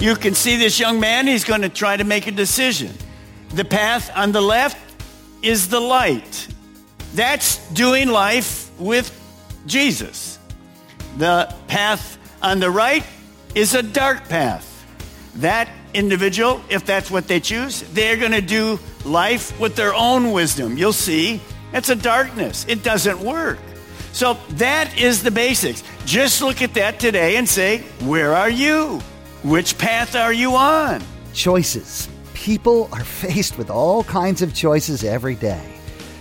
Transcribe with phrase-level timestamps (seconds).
[0.00, 2.94] You can see this young man, he's going to try to make a decision.
[3.54, 4.78] The path on the left
[5.42, 6.46] is the light.
[7.14, 9.12] That's doing life with
[9.66, 10.38] Jesus.
[11.16, 13.04] The path on the right
[13.56, 14.66] is a dark path.
[15.36, 20.30] That individual, if that's what they choose, they're going to do life with their own
[20.30, 20.78] wisdom.
[20.78, 21.40] You'll see,
[21.72, 22.64] it's a darkness.
[22.68, 23.58] It doesn't work.
[24.12, 25.82] So that is the basics.
[26.04, 29.00] Just look at that today and say, where are you?
[29.44, 31.02] Which path are you on?
[31.32, 32.08] Choices.
[32.34, 35.62] People are faced with all kinds of choices every day.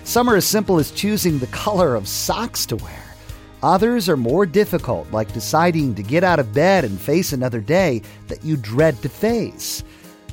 [0.03, 3.03] Some are as simple as choosing the color of socks to wear.
[3.63, 8.03] Others are more difficult, like deciding to get out of bed and face another day
[8.27, 9.83] that you dread to face.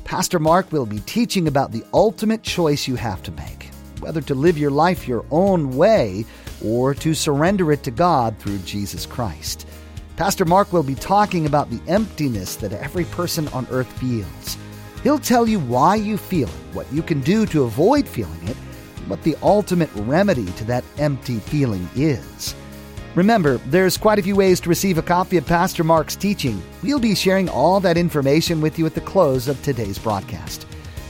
[0.03, 4.35] Pastor Mark will be teaching about the ultimate choice you have to make whether to
[4.35, 6.25] live your life your own way
[6.63, 9.67] or to surrender it to God through Jesus Christ.
[10.17, 14.57] Pastor Mark will be talking about the emptiness that every person on earth feels.
[15.03, 18.55] He'll tell you why you feel it, what you can do to avoid feeling it,
[19.07, 22.55] what the ultimate remedy to that empty feeling is.
[23.13, 26.63] Remember, there's quite a few ways to receive a copy of Pastor Mark's teaching.
[26.81, 30.65] We'll be sharing all that information with you at the close of today's broadcast.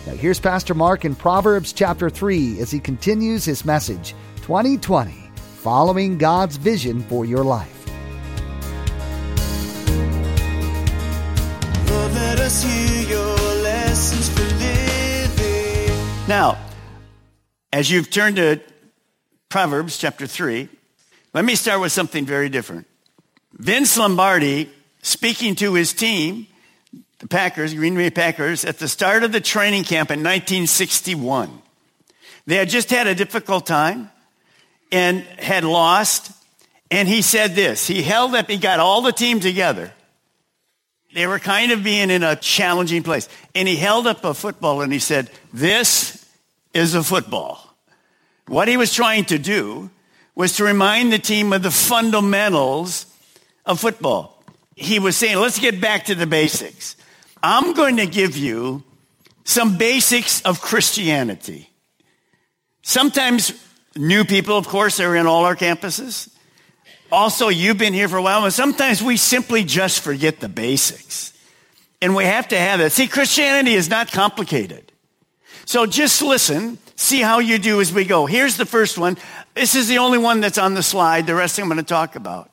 [0.08, 6.18] Now, here's Pastor Mark in Proverbs chapter 3 as he continues his message 2020, following
[6.18, 7.75] God's vision for your life.
[16.36, 16.58] Now,
[17.72, 18.60] as you've turned to
[19.48, 20.68] Proverbs chapter 3,
[21.34, 22.88] let me start with something very different.
[23.54, 24.70] Vince Lombardi,
[25.02, 26.48] speaking to his team,
[27.20, 31.50] the Packers, Green Bay Packers, at the start of the training camp in 1961.
[32.46, 34.12] They had just had a difficult time
[34.92, 36.34] and had lost.
[36.92, 37.88] And he said this.
[37.88, 39.94] He held up, he got all the team together.
[41.14, 43.30] They were kind of being in a challenging place.
[43.56, 46.25] And he held up a football and he said, This
[46.76, 47.76] is a football.
[48.48, 49.90] What he was trying to do
[50.36, 53.06] was to remind the team of the fundamentals
[53.66, 54.44] of football.
[54.76, 56.98] He was saying, let's get back to the basics.
[57.42, 58.84] I'm going to give you
[59.46, 61.70] some basics of Christianity.
[62.82, 63.54] Sometimes
[63.96, 66.30] new people, of course, are in all our campuses.
[67.12, 71.32] Also, you've been here for a while, but sometimes we simply just forget the basics.
[72.02, 72.92] And we have to have that.
[72.92, 74.92] See, Christianity is not complicated.
[75.66, 78.26] So just listen, see how you do as we go.
[78.26, 79.18] Here's the first one.
[79.56, 81.28] This is the only one that's on the slide.
[81.28, 82.50] The rest I'm going to talk about.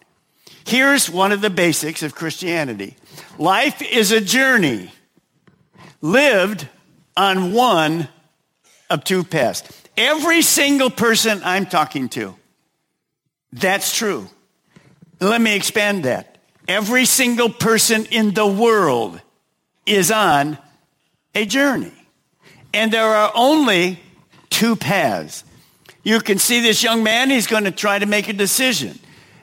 [0.65, 2.97] Here's one of the basics of Christianity.
[3.39, 4.91] Life is a journey
[6.01, 6.69] lived
[7.17, 8.09] on one
[8.91, 9.63] of two paths.
[9.97, 12.35] Every single person I'm talking to,
[13.53, 14.29] that's true.
[15.21, 16.39] Let me expand that.
[16.67, 19.21] Every single person in the world
[19.85, 20.59] is on
[21.35, 21.93] a journey.
[22.73, 24.01] And there are only
[24.51, 25.45] two paths.
[26.03, 28.99] You can see this young man, he's going to try to make a decision.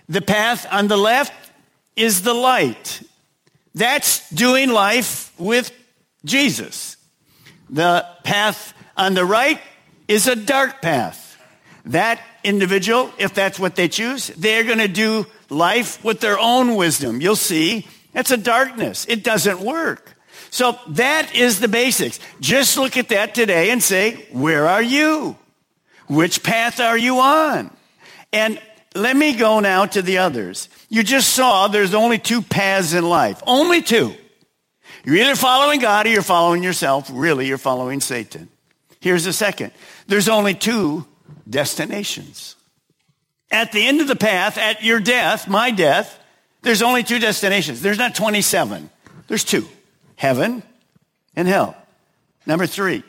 [0.08, 1.34] The path on the left
[1.96, 3.02] is the light.
[3.76, 5.72] That's doing life with
[6.26, 6.98] Jesus.
[7.70, 9.62] The path on the right
[10.08, 11.38] is a dark path.
[11.86, 16.76] That individual, if that's what they choose, they're going to do life with their own
[16.76, 17.22] wisdom.
[17.22, 19.06] You'll see, that's a darkness.
[19.08, 20.16] It doesn't work.
[20.50, 22.20] So that is the basics.
[22.40, 25.38] Just look at that today and say, where are you?
[26.08, 27.70] Which path are you on?
[28.34, 28.60] And
[28.96, 30.70] let me go now to the others.
[30.90, 33.42] You just saw there's only two paths in life.
[33.46, 34.16] Only two.
[35.06, 37.10] You're either following God or you're following yourself.
[37.14, 38.50] Really, you're following Satan.
[39.00, 39.72] Here's the second.
[40.08, 41.06] There's only two
[41.50, 42.56] destinations.
[43.52, 46.20] At the end of the path, at your death, my death,
[46.62, 47.82] there's only two destinations.
[47.82, 48.90] There's not 27.
[49.28, 49.68] There's two.
[50.20, 50.64] Heaven
[51.34, 51.78] and hell.
[52.46, 53.04] Number three.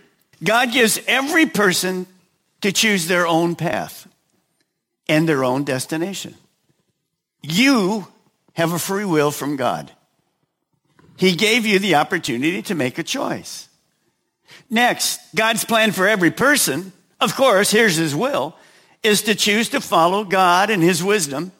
[0.44, 2.06] God gives every person
[2.60, 4.06] to choose their own path
[5.08, 6.36] and their own destination.
[7.42, 8.06] You
[8.52, 9.90] have a free will from God.
[11.16, 13.68] He gave you the opportunity to make a choice.
[14.70, 18.54] Next, God's plan for every person, of course, here's his will,
[19.02, 21.50] is to choose to follow God and his wisdom,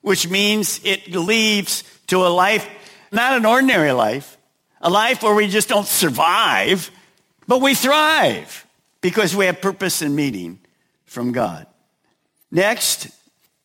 [0.00, 2.68] which means it leads to a life,
[3.12, 4.35] not an ordinary life,
[4.80, 6.90] a life where we just don't survive,
[7.46, 8.66] but we thrive
[9.00, 10.58] because we have purpose and meaning
[11.04, 11.66] from God.
[12.50, 13.08] Next,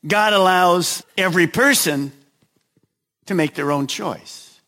[0.06, 2.12] God allows every person
[3.28, 4.60] to make their own choice.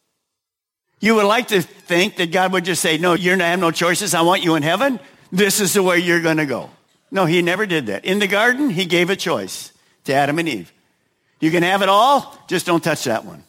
[0.99, 4.13] You would like to think that God would just say, No, you have no choices.
[4.13, 4.99] I want you in heaven.
[5.31, 6.69] This is the way you're going to go.
[7.11, 8.05] No, he never did that.
[8.05, 9.73] In the garden, he gave a choice
[10.05, 10.71] to Adam and Eve.
[11.39, 13.43] You can have it all, just don't touch that one.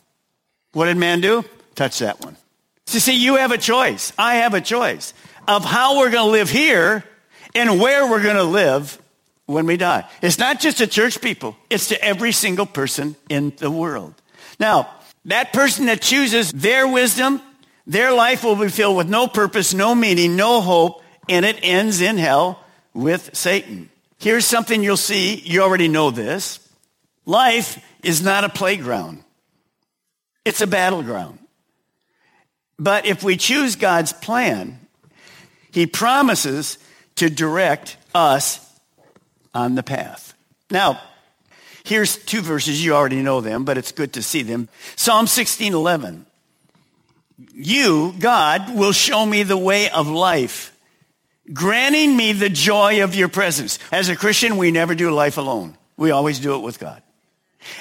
[0.73, 1.44] What did man do?
[1.75, 2.37] Touch that one.
[2.86, 4.12] So, see, you have a choice.
[4.19, 5.14] I have a choice
[5.48, 7.04] of how we're going to live here
[7.54, 9.00] and where we're going to live
[9.46, 10.08] when we die.
[10.22, 14.14] It's not just to church people, it's to every single person in the world.
[14.58, 14.90] Now,
[15.26, 17.40] that person that chooses their wisdom,
[17.86, 22.00] their life will be filled with no purpose, no meaning, no hope, and it ends
[22.00, 23.90] in hell with Satan.
[24.19, 25.36] Here's something you'll see.
[25.36, 26.60] You already know this.
[27.26, 29.22] Life is not a playground.
[30.44, 31.38] It's a battleground.
[32.78, 34.78] But if we choose God's plan,
[35.70, 36.78] He promises
[37.16, 38.60] to direct us
[39.54, 40.34] on the path.
[40.70, 41.00] Now,
[41.84, 42.82] Here's two verses.
[42.82, 44.70] You already know them, but it's good to see them.
[44.96, 46.24] Psalm 16, 11.
[47.52, 50.74] You, God, will show me the way of life,
[51.52, 53.78] granting me the joy of your presence.
[53.92, 55.76] As a Christian, we never do life alone.
[55.98, 57.02] We always do it with God.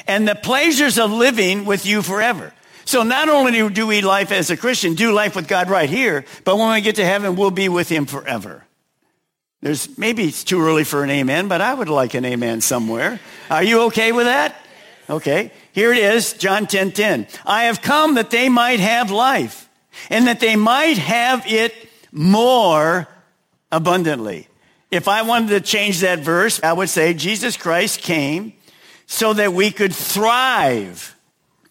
[0.06, 2.54] And the pleasures of living with you forever.
[2.86, 6.26] So not only do we life as a Christian, do life with God right here,
[6.44, 8.66] but when we get to heaven, we'll be with him forever.
[9.62, 13.20] There's maybe it's too early for an amen, but I would like an amen somewhere.
[13.50, 14.56] Are you okay with that?
[15.10, 15.52] Okay.
[15.72, 17.28] Here it is, John 10 10.
[17.46, 19.70] I have come that they might have life
[20.10, 21.74] and that they might have it
[22.12, 23.08] more
[23.72, 24.48] abundantly.
[24.92, 28.54] If I wanted to change that verse, I would say Jesus Christ came
[29.08, 31.13] so that we could thrive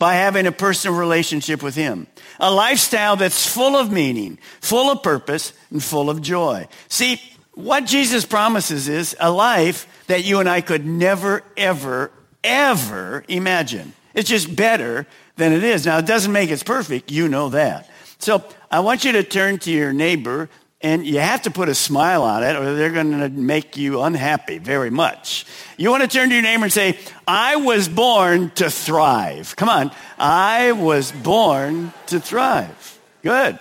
[0.02, 2.08] by having a personal relationship with Him.
[2.40, 6.66] A lifestyle that's full of meaning, full of purpose, and full of joy.
[6.88, 7.22] See,
[7.52, 12.10] what Jesus promises is a life that you and I could never, ever,
[12.42, 13.92] ever imagine.
[14.12, 15.06] It's just better
[15.36, 15.86] than it is.
[15.86, 17.12] Now, it doesn't make it perfect.
[17.12, 17.88] You know that.
[18.18, 20.50] So I want you to turn to your neighbor
[20.82, 24.02] and you have to put a smile on it or they're going to make you
[24.02, 25.46] unhappy very much.
[25.76, 29.54] You want to turn to your neighbor and say, I was born to thrive.
[29.56, 29.92] Come on.
[30.18, 32.98] I was born to thrive.
[33.22, 33.58] Good.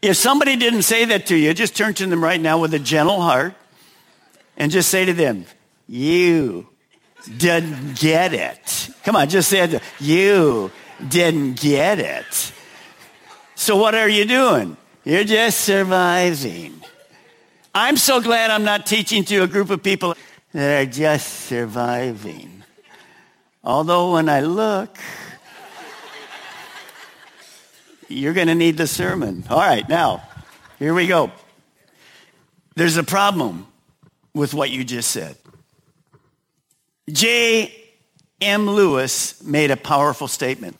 [0.00, 2.78] If somebody didn't say that to you, just turn to them right now with a
[2.78, 3.54] gentle heart
[4.56, 5.44] and just say to them,
[5.86, 6.66] You
[7.36, 8.88] didn't get it.
[9.04, 9.82] Come on, just say it.
[9.98, 10.70] You
[11.06, 12.52] didn't get it.
[13.54, 14.78] So, what are you doing?
[15.04, 16.80] You're just surviving.
[17.74, 20.14] I'm so glad I'm not teaching to a group of people
[20.52, 22.62] that are just surviving.
[23.64, 24.98] Although, when I look,
[28.08, 29.44] you're going to need the sermon.
[29.48, 30.22] All right, now,
[30.78, 31.30] here we go.
[32.74, 33.66] There's a problem
[34.34, 35.36] with what you just said.
[37.10, 37.74] J.
[38.40, 38.68] M.
[38.68, 40.76] Lewis made a powerful statement.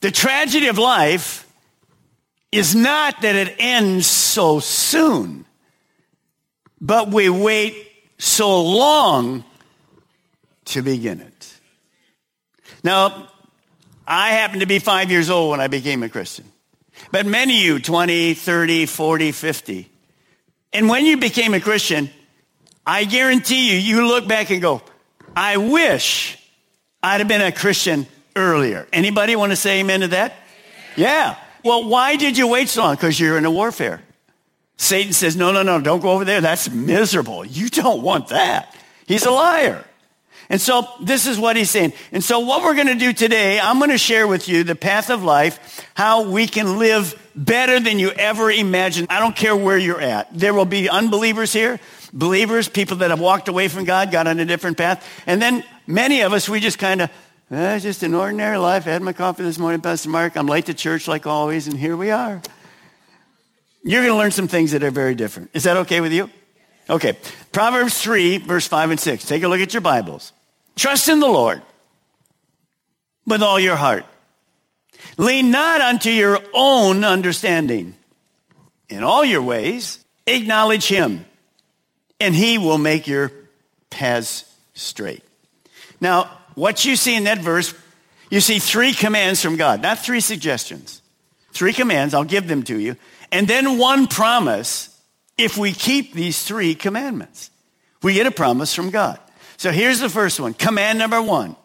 [0.00, 1.47] The tragedy of life
[2.50, 5.44] is not that it ends so soon,
[6.80, 7.74] but we wait
[8.18, 9.44] so long
[10.66, 11.54] to begin it.
[12.82, 13.28] Now,
[14.06, 16.46] I happened to be five years old when I became a Christian.
[17.12, 19.90] But many of you, 20, 30, 40, 50.
[20.72, 22.10] And when you became a Christian,
[22.86, 24.82] I guarantee you, you look back and go,
[25.36, 26.38] I wish
[27.02, 28.86] I'd have been a Christian earlier.
[28.92, 30.34] Anybody want to say amen to that?
[30.96, 31.36] Yeah.
[31.64, 32.94] Well, why did you wait so long?
[32.94, 34.02] Because you're in a warfare.
[34.76, 36.40] Satan says, no, no, no, don't go over there.
[36.40, 37.44] That's miserable.
[37.44, 38.76] You don't want that.
[39.06, 39.84] He's a liar.
[40.50, 41.92] And so this is what he's saying.
[42.12, 44.74] And so what we're going to do today, I'm going to share with you the
[44.76, 49.08] path of life, how we can live better than you ever imagined.
[49.10, 50.28] I don't care where you're at.
[50.32, 51.80] There will be unbelievers here,
[52.12, 55.06] believers, people that have walked away from God, got on a different path.
[55.26, 57.10] And then many of us, we just kind of,
[57.50, 58.86] eh, it's just an ordinary life.
[58.86, 60.36] I had my coffee this morning, Pastor Mark.
[60.36, 62.40] I'm late to church like always, and here we are.
[63.82, 65.50] You're going to learn some things that are very different.
[65.54, 66.30] Is that okay with you?
[66.90, 67.16] Okay.
[67.52, 69.24] Proverbs 3, verse 5 and 6.
[69.24, 70.32] Take a look at your Bibles.
[70.76, 71.62] Trust in the Lord
[73.26, 74.04] with all your heart.
[75.16, 77.94] Lean not unto your own understanding.
[78.88, 81.26] In all your ways, acknowledge him,
[82.20, 83.30] and he will make your
[83.90, 85.22] paths straight.
[86.00, 87.72] Now, what you see in that verse,
[88.30, 91.02] you see three commands from God, not three suggestions.
[91.52, 92.96] Three commands, I'll give them to you.
[93.32, 94.94] And then one promise
[95.36, 97.50] if we keep these three commandments.
[98.02, 99.18] We get a promise from God.
[99.56, 100.54] So here's the first one.
[100.54, 101.56] Command number one.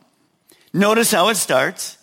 [0.74, 1.98] Notice how it starts.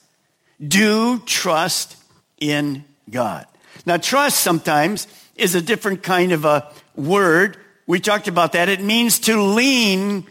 [0.60, 1.96] Do trust
[2.38, 3.46] in God.
[3.86, 5.06] Now, trust sometimes
[5.36, 7.56] is a different kind of a word.
[7.86, 8.68] We talked about that.
[8.68, 10.26] It means to lean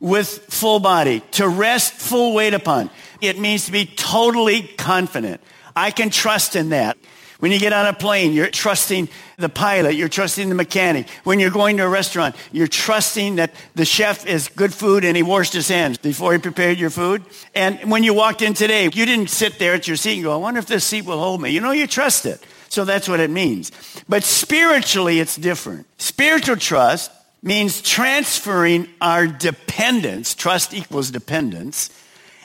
[0.00, 2.90] with full body, to rest full weight upon.
[3.20, 5.40] It means to be totally confident.
[5.74, 6.96] I can trust in that.
[7.40, 11.10] When you get on a plane, you're trusting the pilot, you're trusting the mechanic.
[11.24, 15.16] When you're going to a restaurant, you're trusting that the chef is good food and
[15.16, 17.22] he washed his hands before he prepared your food.
[17.54, 20.32] And when you walked in today, you didn't sit there at your seat and go,
[20.32, 21.50] I wonder if this seat will hold me.
[21.50, 22.42] You know, you trust it.
[22.68, 23.72] So that's what it means.
[24.08, 25.86] But spiritually, it's different.
[25.98, 27.10] Spiritual trust
[27.44, 31.90] means transferring our dependence, trust equals dependence,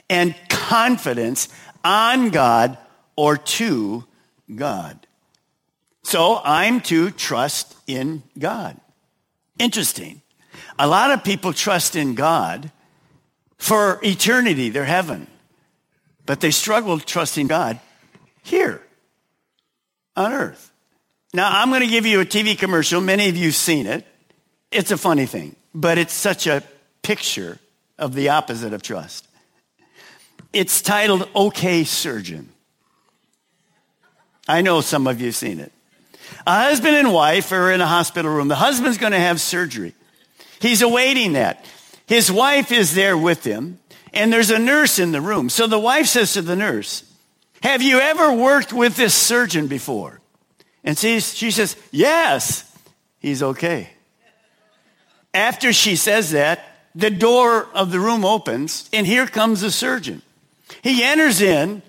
[0.10, 1.48] and confidence
[1.86, 2.78] on God
[3.16, 4.04] or to
[4.54, 5.08] God.
[6.04, 8.78] So I'm to trust in God.
[9.58, 10.22] Interesting.
[10.78, 12.70] A lot of people trust in God
[13.58, 15.28] for eternity, their heaven,
[16.26, 17.80] but they struggle trusting God
[18.44, 18.82] here
[20.18, 20.72] on earth.
[21.34, 23.00] Now, I'm going to give you a TV commercial.
[23.00, 24.06] Many of you have seen it.
[24.72, 26.64] It's a funny thing, but it's such a
[27.02, 27.58] picture
[27.98, 29.28] of the opposite of trust.
[30.54, 32.50] It's titled OK Surgeon.
[34.48, 35.72] I know some of you have seen it.
[36.48, 38.48] A husband and wife are in a hospital room.
[38.48, 39.94] The husband's going to have surgery.
[40.60, 41.66] He's awaiting that.
[42.08, 43.80] His wife is there with him,
[44.14, 45.50] and there's a nurse in the room.
[45.50, 47.04] So the wife says to the nurse,
[47.62, 50.20] Have you ever worked with this surgeon before?
[50.84, 52.66] And she, she says, Yes.
[53.20, 53.90] He's okay.
[55.34, 60.22] After she says that, the door of the room opens, and here comes the surgeon.
[60.82, 61.82] He enters in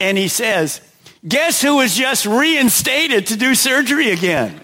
[0.00, 0.80] and he says,
[1.26, 4.60] Guess who was just reinstated to do surgery again?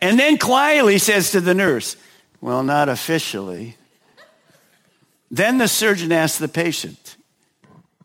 [0.00, 1.96] And then quietly says to the nurse,
[2.40, 3.76] Well, not officially.
[5.30, 7.16] Then the surgeon asks the patient,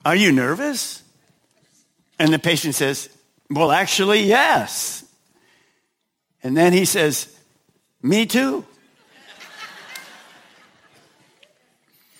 [0.05, 1.03] Are you nervous?
[2.17, 3.09] And the patient says,
[3.49, 5.03] Well, actually, yes.
[6.43, 7.35] And then he says,
[8.01, 8.65] Me too.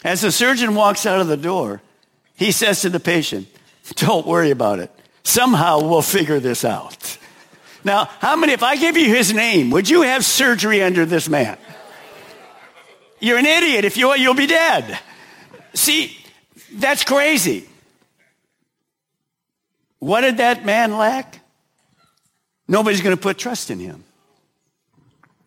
[0.04, 1.82] As the surgeon walks out of the door,
[2.36, 3.48] he says to the patient,
[3.96, 4.92] don't worry about it.
[5.24, 7.18] Somehow we'll figure this out.
[7.84, 11.30] Now, how many, if I give you his name, would you have surgery under this
[11.30, 11.58] man?
[13.20, 13.86] You're an idiot.
[13.86, 15.00] If you are, you'll be dead.
[15.74, 16.18] See,
[16.74, 17.68] that's crazy.
[20.00, 21.40] What did that man lack?
[22.68, 24.04] Nobody's going to put trust in him.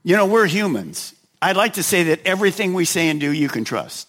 [0.02, 1.14] You know, we're humans.
[1.40, 4.09] I'd like to say that everything we say and do, you can trust.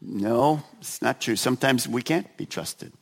[0.00, 1.36] No, it's not true.
[1.36, 2.92] Sometimes we can't be trusted.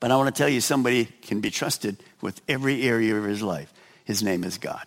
[0.00, 3.42] But I want to tell you, somebody can be trusted with every area of his
[3.42, 3.72] life.
[4.04, 4.84] His name is God.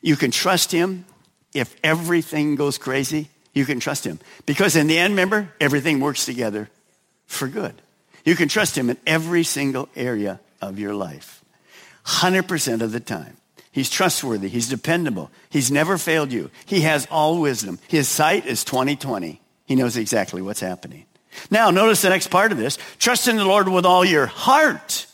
[0.00, 1.04] You can trust him
[1.54, 3.28] if everything goes crazy.
[3.54, 4.18] You can trust him.
[4.46, 6.68] Because in the end, remember, everything works together
[7.26, 7.80] for good.
[8.24, 11.44] You can trust him in every single area of your life.
[12.04, 13.36] 100% of the time.
[13.72, 14.48] He's trustworthy.
[14.48, 15.30] He's dependable.
[15.48, 16.50] He's never failed you.
[16.66, 17.78] He has all wisdom.
[17.88, 19.40] His sight is 2020.
[19.64, 21.06] He knows exactly what's happening.
[21.50, 22.76] Now, notice the next part of this.
[22.98, 25.06] Trust in the Lord with all your heart.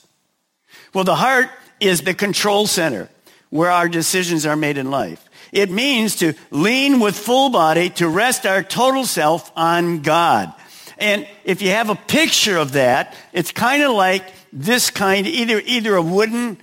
[0.93, 1.49] Well, the heart
[1.79, 3.09] is the control center
[3.51, 5.25] where our decisions are made in life.
[5.53, 10.53] It means to lean with full body to rest our total self on God.
[10.99, 15.63] And if you have a picture of that, it's kind of like this kind, either,
[15.65, 16.59] either a wooden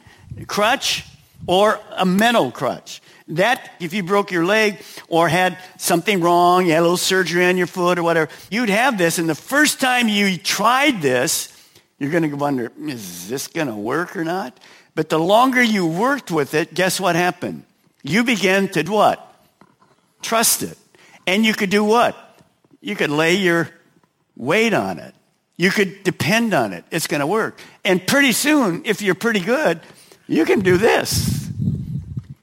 [0.48, 1.06] crutch
[1.48, 3.02] or a metal crutch.
[3.30, 7.46] That, if you broke your leg or had something wrong, you had a little surgery
[7.46, 9.18] on your foot or whatever, you'd have this.
[9.18, 11.52] And the first time you tried this,
[11.98, 14.60] you're going to wonder, is this going to work or not?
[14.94, 17.64] But the longer you worked with it, guess what happened?
[18.04, 19.22] You began to what?
[20.22, 20.78] Trust it.
[21.26, 22.16] And you could do what?
[22.82, 23.70] You could lay your
[24.36, 25.16] weight on it.
[25.58, 26.84] You could depend on it.
[26.92, 27.60] It's going to work.
[27.84, 29.80] And pretty soon, if you're pretty good,
[30.28, 31.50] you can do this.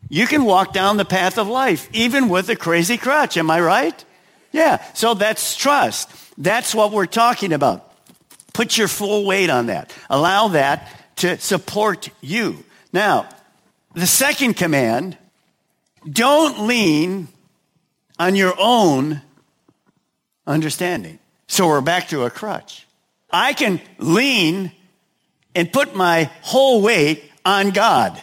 [0.09, 3.37] You can walk down the path of life, even with a crazy crutch.
[3.37, 4.05] Am I right?
[4.53, 4.85] Yeah.
[4.93, 6.11] So that's trust.
[6.37, 7.91] That's what we're talking about.
[8.53, 9.91] Put your full weight on that.
[10.11, 12.63] Allow that to support you.
[12.93, 13.27] Now,
[13.95, 15.17] the second command,
[16.09, 17.29] don't lean
[18.19, 19.23] on your own
[20.47, 21.19] understanding.
[21.49, 22.87] So we're back to a crutch.
[23.31, 24.73] I can lean
[25.55, 28.21] and put my whole weight on God.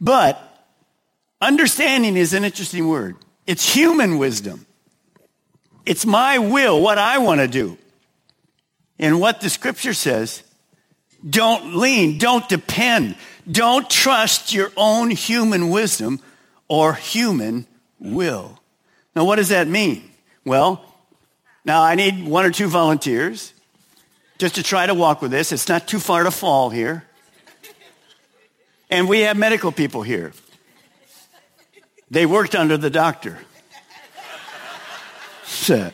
[0.00, 0.40] But
[1.44, 3.16] Understanding is an interesting word.
[3.46, 4.64] It's human wisdom.
[5.84, 7.76] It's my will, what I want to do.
[8.98, 10.42] And what the scripture says
[11.28, 12.16] Don't lean.
[12.16, 13.16] Don't depend.
[13.50, 16.18] Don't trust your own human wisdom
[16.66, 17.66] or human
[17.98, 18.58] will.
[19.14, 20.02] Now, what does that mean?
[20.46, 20.82] Well,
[21.62, 23.52] now I need one or two volunteers
[24.38, 25.52] just to try to walk with this.
[25.52, 27.04] It's not too far to fall here.
[28.90, 30.32] And we have medical people here.
[32.10, 33.38] They worked under the doctor.
[35.44, 35.90] So,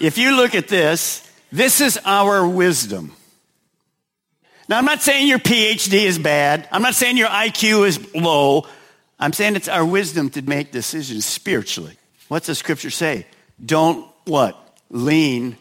[0.00, 3.14] if you look at this, this is our wisdom.
[4.68, 6.68] Now, I'm not saying your PhD is bad.
[6.72, 8.66] I'm not saying your IQ is low.
[9.18, 11.96] I'm saying it's our wisdom to make decisions spiritually.
[12.28, 13.26] What's the scripture say?
[13.64, 14.56] Don't what?
[14.90, 15.56] Lean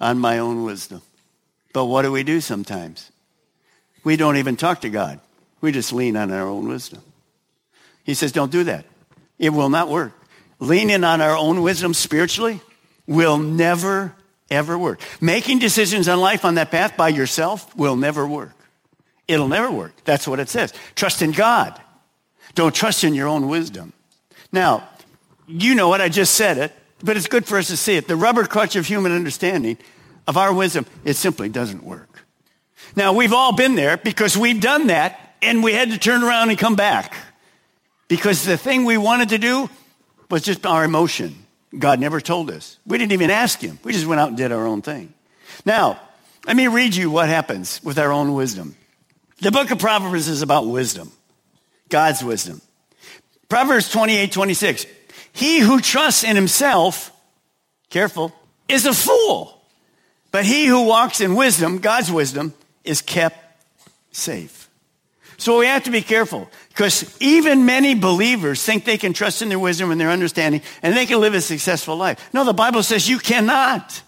[0.00, 1.02] on my own wisdom.
[1.72, 3.10] But what do we do sometimes?
[4.02, 5.20] We don't even talk to God.
[5.64, 7.00] We just lean on our own wisdom.
[8.04, 8.84] He says, don't do that.
[9.38, 10.12] It will not work.
[10.58, 12.60] Leaning on our own wisdom spiritually
[13.06, 14.14] will never,
[14.50, 15.00] ever work.
[15.22, 18.52] Making decisions on life on that path by yourself will never work.
[19.26, 19.94] It'll never work.
[20.04, 20.74] That's what it says.
[20.96, 21.80] Trust in God.
[22.54, 23.94] Don't trust in your own wisdom.
[24.52, 24.86] Now,
[25.48, 28.06] you know what, I just said it, but it's good for us to see it.
[28.06, 29.78] The rubber crutch of human understanding,
[30.28, 32.26] of our wisdom, it simply doesn't work.
[32.96, 36.50] Now, we've all been there because we've done that and we had to turn around
[36.50, 37.14] and come back.
[38.08, 39.68] Because the thing we wanted to do
[40.30, 41.34] was just our emotion.
[41.78, 42.78] God never told us.
[42.86, 43.78] We didn't even ask Him.
[43.82, 45.12] We just went out and did our own thing.
[45.64, 46.00] Now,
[46.46, 48.76] let me read you what happens with our own wisdom.
[49.40, 51.10] The book of Proverbs is about wisdom.
[51.88, 52.60] God's wisdom.
[53.48, 54.86] Proverbs 28 26.
[55.32, 57.10] He who trusts in himself,
[57.90, 58.32] careful,
[58.68, 59.60] is a fool.
[60.30, 63.38] But he who walks in wisdom, God's wisdom, is kept
[64.12, 64.63] safe.
[65.36, 69.48] So we have to be careful because even many believers think they can trust in
[69.48, 72.30] their wisdom and their understanding and they can live a successful life.
[72.32, 74.02] No, the Bible says you cannot.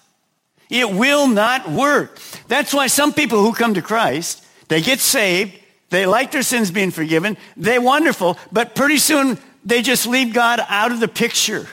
[0.68, 2.18] It will not work.
[2.49, 5.52] That's why some people who come to Christ, they get saved,
[5.90, 7.37] they like their sins being forgiven.
[7.56, 11.67] They're wonderful, but pretty soon they just leave God out of the picture.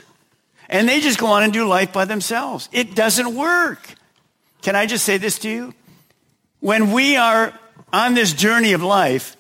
[0.70, 2.70] And they just go on and do life by themselves.
[2.72, 3.96] It doesn't work.
[4.62, 5.74] Can I just say this to you?
[6.60, 7.54] When we are
[7.92, 9.36] on this journey of life,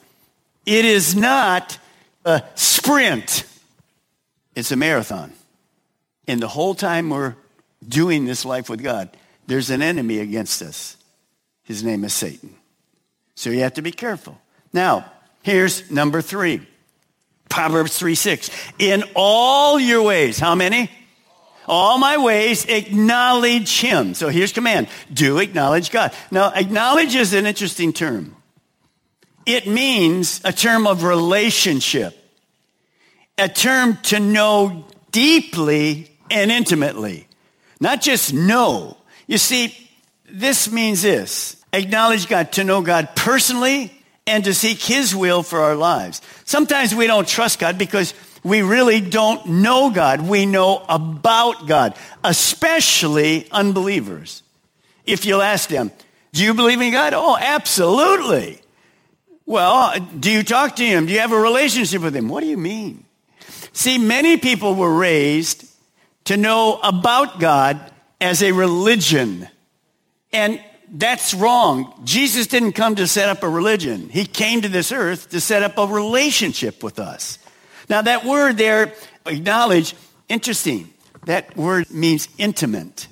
[0.65, 1.78] it is not
[2.26, 3.45] a sprint.
[4.56, 5.34] It's a marathon.
[6.28, 7.36] And the whole time we're
[7.88, 9.10] doing this life with God,
[9.47, 10.97] there's an enemy against us.
[11.63, 12.56] His name is Satan.
[13.36, 14.39] So you have to be careful.
[14.71, 16.65] Now, here's number three.
[17.49, 18.49] Proverbs 3 6.
[18.80, 20.89] In all your ways, how many?
[21.67, 24.15] All my ways, acknowledge him.
[24.15, 24.88] So here's command.
[25.13, 26.13] Do acknowledge God.
[26.32, 28.36] Now, acknowledge is an interesting term.
[29.45, 32.17] It means a term of relationship,
[33.38, 37.27] a term to know deeply and intimately,
[37.79, 38.97] not just know.
[39.27, 39.75] You see,
[40.29, 43.91] this means this acknowledge God, to know God personally
[44.25, 46.21] and to seek His will for our lives.
[46.45, 50.21] Sometimes we don't trust God because we really don't know God.
[50.21, 54.43] We know about God, especially unbelievers.
[55.06, 55.91] If you'll ask them,
[56.32, 57.13] do you believe in God?
[57.13, 58.62] Oh, absolutely.
[59.45, 61.06] Well, uh, do you talk to Him?
[61.06, 62.29] Do you have a relationship with Him?
[62.29, 63.06] What do you mean?
[63.73, 65.65] See, many people were raised
[66.25, 67.79] to know about God
[68.21, 69.47] as a religion.
[70.32, 71.93] And that's wrong.
[72.03, 74.10] Jesus didn't come to set up a religion.
[74.10, 77.39] He came to this earth to set up a relationship with us.
[77.89, 78.93] Now, that word there,
[79.25, 79.95] acknowledge,
[80.29, 80.93] interesting.
[81.25, 83.08] That word means intimate.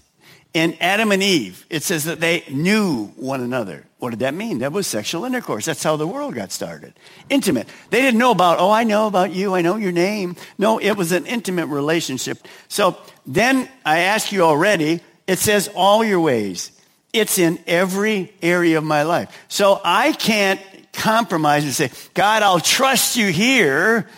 [0.54, 3.86] In Adam and Eve, it says that they knew one another.
[4.00, 4.60] What did that mean?
[4.60, 5.64] That was sexual intercourse.
[5.64, 6.94] That's how the world got started.
[7.30, 7.70] Intimate.
[7.90, 9.56] They didn't know about, oh, I know about you.
[9.56, 10.36] I know your name.
[10.58, 12.46] No, it was an intimate relationship.
[12.68, 16.72] So then I ask you already, it says all your ways.
[17.14, 19.46] It's in every area of my life.
[19.48, 20.60] So I can't
[20.92, 24.10] compromise and say, God, I'll trust you here,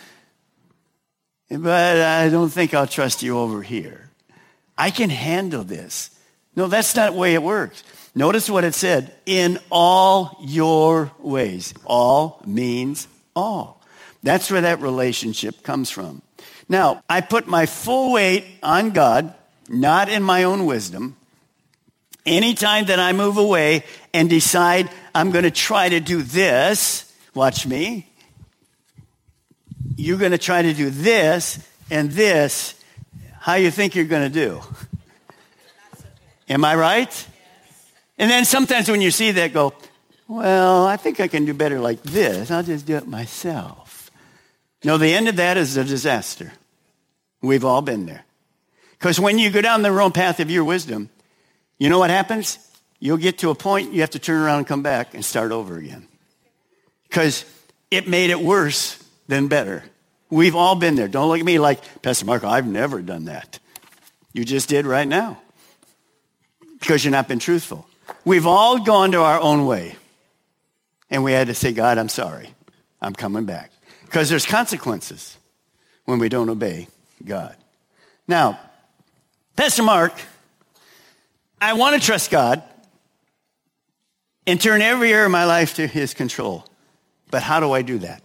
[1.49, 4.09] but I don't think I'll trust you over here.
[4.75, 6.09] I can handle this.
[6.55, 7.83] No, that's not the way it works.
[8.15, 11.73] Notice what it said in all your ways.
[11.85, 13.81] All means all.
[14.21, 16.21] That's where that relationship comes from.
[16.69, 19.33] Now, I put my full weight on God,
[19.67, 21.15] not in my own wisdom.
[22.25, 27.67] Anytime that I move away and decide I'm going to try to do this, watch
[27.67, 28.07] me.
[29.97, 32.75] You're going to try to do this and this.
[33.39, 34.61] How you think you're going to do?
[36.49, 37.27] Am I right?
[38.17, 39.73] And then sometimes when you see that, go,
[40.27, 42.51] well, I think I can do better like this.
[42.51, 44.11] I'll just do it myself.
[44.83, 46.53] No, the end of that is a disaster.
[47.41, 48.25] We've all been there.
[48.91, 51.09] Because when you go down the wrong path of your wisdom,
[51.77, 52.59] you know what happens?
[53.03, 55.51] you'll get to a point you have to turn around and come back and start
[55.51, 56.07] over again.
[57.09, 57.43] Because
[57.91, 59.83] it made it worse than better.
[60.29, 61.09] We've all been there.
[61.09, 63.59] Don't look at me like, Pastor Mark, I've never done that.
[64.31, 65.41] You just did right now.
[66.83, 67.87] Because you're not been truthful.
[68.25, 69.95] We've all gone to our own way.
[71.09, 72.49] And we had to say, God, I'm sorry.
[73.01, 73.71] I'm coming back.
[74.03, 75.37] Because there's consequences
[76.03, 76.89] when we don't obey
[77.25, 77.55] God.
[78.27, 78.59] Now,
[79.55, 80.11] Pastor Mark,
[81.61, 82.61] I want to trust God
[84.45, 86.65] and turn every area of my life to his control.
[87.31, 88.21] But how do I do that?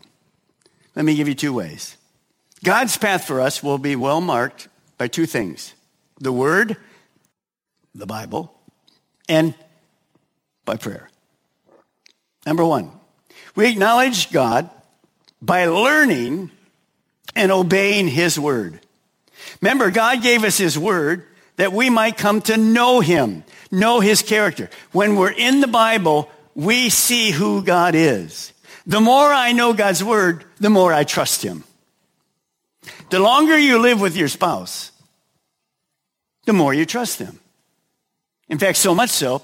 [0.97, 1.97] Let me give you two ways.
[2.65, 4.67] God's path for us will be well marked
[4.97, 5.75] by two things
[6.19, 6.77] the Word,
[7.95, 8.53] the Bible,
[9.29, 9.55] and
[10.65, 11.09] by prayer.
[12.47, 12.91] Number one,
[13.55, 14.71] we acknowledge God
[15.41, 16.51] by learning
[17.35, 18.81] and obeying His Word.
[19.61, 21.25] Remember, God gave us His Word
[21.57, 24.71] that we might come to know Him, know His character.
[24.93, 28.53] When we're in the Bible, we see who God is.
[28.87, 31.65] The more I know God's Word, the more I trust Him.
[33.11, 34.93] The longer you live with your spouse,
[36.47, 37.39] the more you trust them.
[38.49, 39.43] In fact, so much so,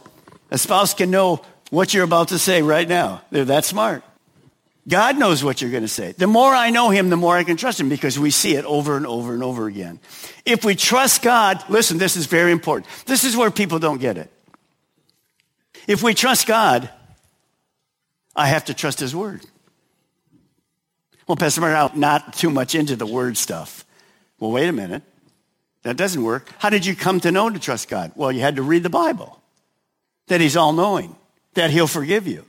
[0.50, 3.22] a spouse can know what you're about to say right now.
[3.30, 4.02] They're that smart.
[4.86, 6.12] God knows what you're going to say.
[6.12, 8.64] The more I know him, the more I can trust him because we see it
[8.66, 9.98] over and over and over again.
[10.44, 12.90] If we trust God, listen, this is very important.
[13.06, 14.30] This is where people don't get it.
[15.86, 16.90] If we trust God,
[18.36, 19.40] I have to trust his word.
[21.26, 23.86] Well, Pastor Mark, I'm not too much into the word stuff.
[24.38, 25.02] Well, wait a minute.
[25.84, 26.50] That doesn't work.
[26.58, 28.12] How did you come to know to trust God?
[28.16, 29.40] Well, you had to read the Bible.
[30.26, 31.14] That he's all knowing,
[31.52, 32.44] that he'll forgive you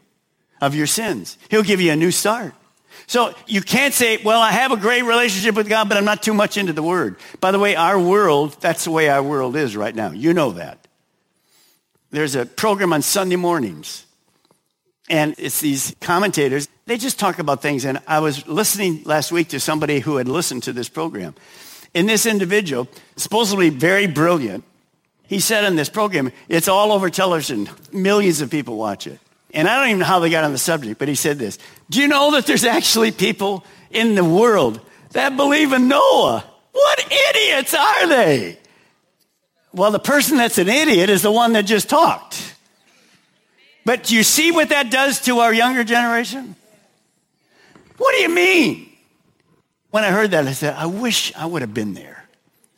[0.62, 1.38] of your sins.
[1.50, 2.54] He'll give you a new start.
[3.08, 6.24] So you can't say, well, I have a great relationship with God, but I'm not
[6.24, 7.17] too much into the Word.
[7.41, 10.12] By the way, our world, that's the way our world is right now.
[10.12, 10.88] You know that.
[12.12, 14.06] There's a program on Sunday mornings,
[15.10, 16.69] and it's these commentators.
[16.86, 17.84] They just talk about things.
[17.84, 21.36] And I was listening last week to somebody who had listened to this program.
[21.95, 24.65] And this individual, supposedly very brilliant,
[25.23, 27.69] he said in this program, it's all over television.
[27.91, 29.17] Millions of people watch it.
[29.53, 31.58] And I don't even know how they got on the subject, but he said this.
[31.89, 34.81] Do you know that there's actually people in the world
[35.12, 36.43] that believe in Noah?
[36.73, 38.60] What idiots are they?
[39.73, 42.55] Well, the person that's an idiot is the one that just talked.
[43.86, 46.58] But do you see what that does to our younger generation?
[47.97, 48.85] What do you mean?
[49.95, 52.25] When I heard that, I said, I wish I would have been there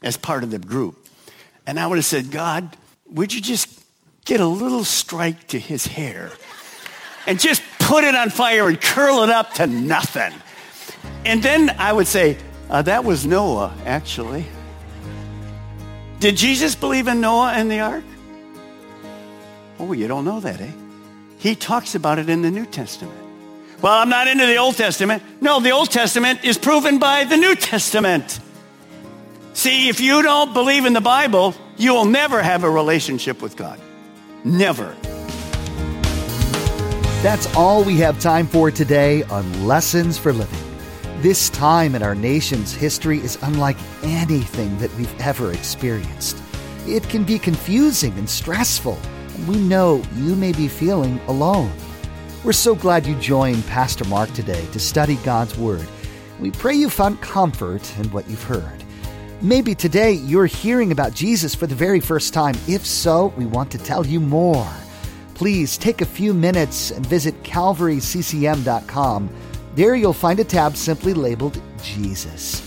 [0.03, 1.03] as part of the group.
[1.65, 2.77] And I would have said, God,
[3.09, 3.83] would you just
[4.23, 6.29] get a little strike to his hair?
[7.25, 10.31] and just put it on fire and curl it up to nothing.
[11.25, 12.37] And then I would say,
[12.69, 14.45] uh, that was Noah, actually.
[16.19, 18.03] Did Jesus believe in Noah and the ark?
[19.79, 20.71] Oh, you don't know that, eh?
[21.39, 23.26] He talks about it in the New Testament.
[23.81, 25.21] Well, I'm not into the Old Testament.
[25.39, 28.39] No, the Old Testament is proven by the New Testament.
[29.53, 33.55] See, if you don't believe in the Bible, you will never have a relationship with
[33.55, 33.79] God.
[34.43, 34.95] Never.
[37.21, 40.59] That's all we have time for today on Lessons for Living.
[41.21, 46.41] This time in our nation's history is unlike anything that we've ever experienced.
[46.87, 48.99] It can be confusing and stressful,
[49.47, 51.71] we know you may be feeling alone.
[52.47, 55.85] We're so glad you joined Pastor Mark today to study God's Word.
[56.39, 58.85] We pray you found comfort in what you've heard.
[59.41, 62.55] Maybe today you're hearing about Jesus for the very first time.
[62.65, 64.65] If so, we want to tell you more
[65.33, 69.29] please take a few minutes and visit calvaryccm.com.
[69.75, 72.61] There you'll find a tab simply labeled Jesus.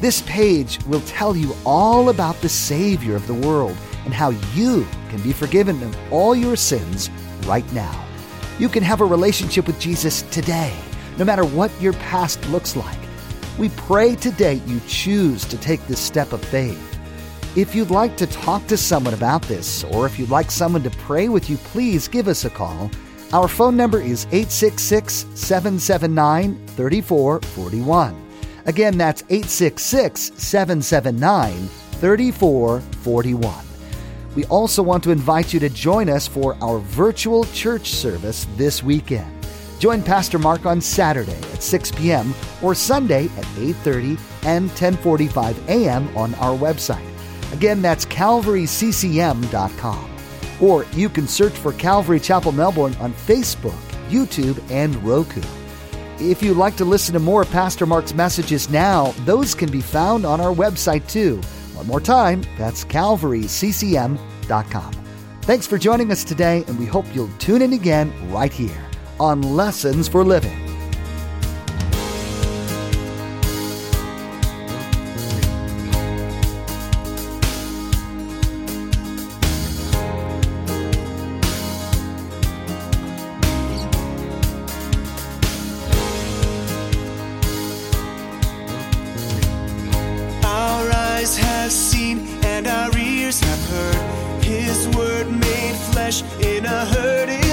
[0.00, 4.86] This page will tell you all about the Savior of the world and how you
[5.10, 7.10] can be forgiven of all your sins
[7.44, 8.05] right now.
[8.58, 10.74] You can have a relationship with Jesus today,
[11.18, 12.98] no matter what your past looks like.
[13.58, 16.98] We pray today you choose to take this step of faith.
[17.54, 20.90] If you'd like to talk to someone about this, or if you'd like someone to
[20.90, 22.90] pray with you, please give us a call.
[23.32, 28.26] Our phone number is 866 779 3441.
[28.64, 31.68] Again, that's 866 779
[32.00, 33.65] 3441.
[34.36, 38.82] We also want to invite you to join us for our virtual church service this
[38.82, 39.32] weekend.
[39.78, 42.34] Join Pastor Mark on Saturday at 6 p.m.
[42.62, 46.14] or Sunday at 8:30 and 10:45 a.m.
[46.16, 47.04] on our website.
[47.52, 50.10] Again, that's calvaryccm.com.
[50.60, 53.78] Or you can search for Calvary Chapel Melbourne on Facebook,
[54.10, 55.42] YouTube, and Roku.
[56.18, 59.80] If you'd like to listen to more of Pastor Mark's messages now, those can be
[59.80, 61.40] found on our website too.
[61.76, 64.92] One more time, that's calvaryccm.com.
[65.42, 68.84] Thanks for joining us today, and we hope you'll tune in again right here
[69.20, 70.65] on Lessons for Living.
[96.06, 97.45] In a hurting